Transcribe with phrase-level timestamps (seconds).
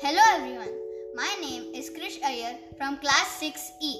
[0.00, 0.74] Hello everyone,
[1.14, 3.94] my name is Krish Ayer from class 6E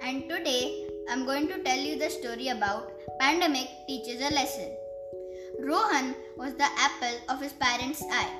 [0.00, 4.74] and today I'm going to tell you the story about Pandemic Teaches a Lesson.
[5.60, 8.32] Rohan was the apple of his parents' eye.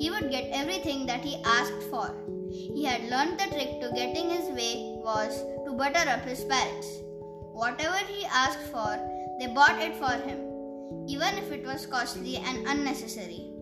[0.00, 2.12] He would get everything that he asked for.
[2.50, 6.88] He had learned the trick to getting his way was to butter up his parents.
[7.52, 8.98] Whatever he asked for,
[9.38, 10.40] they bought it for him,
[11.06, 13.53] even if it was costly and unnecessary.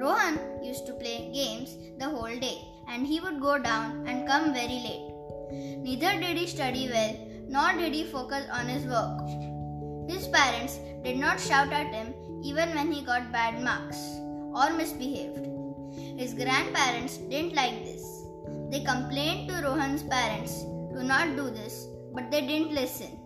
[0.00, 2.58] Rohan used to play games the whole day
[2.88, 5.08] and he would go down and come very late.
[5.50, 7.16] Neither did he study well
[7.48, 9.28] nor did he focus on his work.
[10.08, 13.98] His parents did not shout at him even when he got bad marks
[14.54, 15.46] or misbehaved.
[16.18, 18.24] His grandparents didn't like this.
[18.70, 23.18] They complained to Rohan's parents to not do this, but they didn't listen.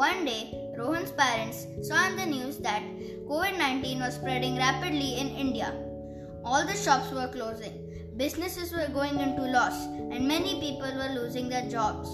[0.00, 2.82] One day, Rohan's parents saw in the news that
[3.28, 5.74] COVID 19 was spreading rapidly in India.
[6.42, 7.74] All the shops were closing,
[8.16, 9.76] businesses were going into loss,
[10.10, 12.08] and many people were losing their jobs.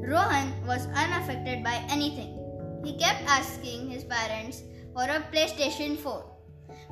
[0.00, 2.40] Rohan was unaffected by anything.
[2.82, 4.62] He kept asking his parents
[4.94, 6.24] for a PlayStation 4,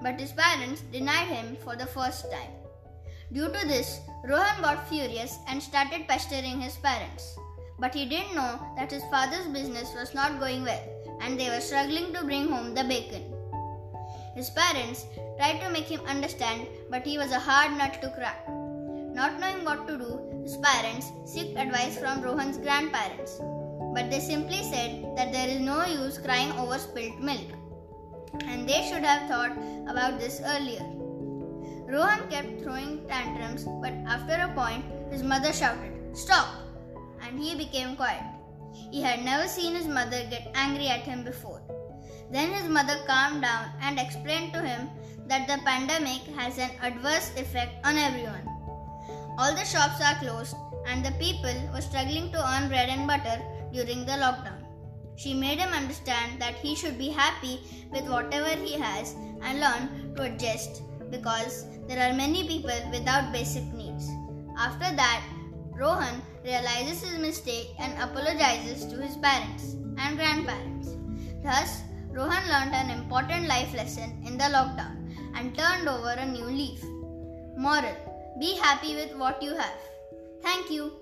[0.02, 2.52] but his parents denied him for the first time.
[3.32, 7.34] Due to this, Rohan got furious and started pestering his parents.
[7.82, 10.82] But he didn't know that his father's business was not going well
[11.20, 13.24] and they were struggling to bring home the bacon.
[14.36, 18.48] His parents tried to make him understand, but he was a hard nut to crack.
[19.18, 23.40] Not knowing what to do, his parents sought advice from Rohan's grandparents.
[23.94, 27.50] But they simply said that there is no use crying over spilt milk,
[28.46, 30.86] and they should have thought about this earlier.
[31.92, 36.71] Rohan kept throwing tantrums, but after a point, his mother shouted, Stop!
[37.32, 38.22] And he became quiet.
[38.90, 41.62] He had never seen his mother get angry at him before.
[42.30, 44.90] Then his mother calmed down and explained to him
[45.28, 48.46] that the pandemic has an adverse effect on everyone.
[49.38, 50.56] All the shops are closed
[50.86, 53.40] and the people were struggling to earn bread and butter
[53.72, 54.60] during the lockdown.
[55.16, 57.60] She made him understand that he should be happy
[57.92, 63.64] with whatever he has and learn to adjust because there are many people without basic
[63.72, 64.08] needs.
[64.58, 65.22] After that,
[65.82, 70.94] Rohan realizes his mistake and apologizes to his parents and grandparents.
[71.42, 71.82] Thus,
[72.12, 76.84] Rohan learned an important life lesson in the lockdown and turned over a new leaf.
[77.56, 77.96] Moral
[78.38, 79.80] Be happy with what you have.
[80.40, 81.01] Thank you.